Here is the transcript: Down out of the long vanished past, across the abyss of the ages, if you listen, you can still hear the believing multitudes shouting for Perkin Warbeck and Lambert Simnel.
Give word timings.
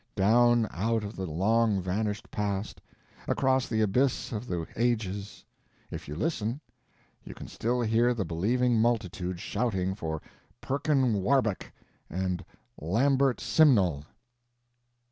Down 0.15 0.67
out 0.71 1.03
of 1.03 1.15
the 1.15 1.27
long 1.27 1.79
vanished 1.79 2.31
past, 2.31 2.81
across 3.27 3.67
the 3.67 3.81
abyss 3.81 4.31
of 4.31 4.47
the 4.47 4.65
ages, 4.75 5.45
if 5.91 6.07
you 6.07 6.15
listen, 6.15 6.59
you 7.23 7.35
can 7.35 7.47
still 7.47 7.81
hear 7.81 8.15
the 8.15 8.25
believing 8.25 8.79
multitudes 8.81 9.41
shouting 9.41 9.93
for 9.93 10.19
Perkin 10.59 11.21
Warbeck 11.21 11.71
and 12.09 12.43
Lambert 12.79 13.39
Simnel. 13.39 14.03